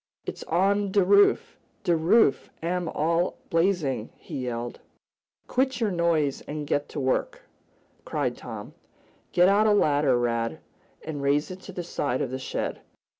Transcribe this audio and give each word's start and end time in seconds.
"It's 0.25 0.41
on 0.45 0.91
de 0.91 1.03
roof! 1.05 1.59
De 1.83 1.95
roof 1.95 2.49
am 2.63 2.89
all 2.89 3.37
blazin'!" 3.51 4.09
he 4.17 4.45
yelled. 4.45 4.79
"Quit 5.45 5.79
your 5.79 5.91
noise, 5.91 6.41
and 6.47 6.65
get 6.65 6.89
to 6.89 6.99
work!" 6.99 7.43
cried 8.03 8.35
Tom. 8.35 8.73
"Get 9.31 9.47
out 9.47 9.67
a 9.67 9.73
ladder, 9.73 10.17
Rad, 10.17 10.57
and 11.05 11.21
raise 11.21 11.51
it 11.51 11.59
to 11.61 11.71
the 11.71 11.83
side 11.83 12.19
of 12.23 12.31
the 12.31 12.39
shed. 12.39 12.81